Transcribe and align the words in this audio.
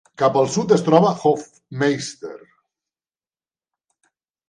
Cap 0.19 0.37
al 0.39 0.47
sud 0.55 0.73
es 0.77 0.83
troba 0.87 1.11
Hoffmeister. 1.19 2.35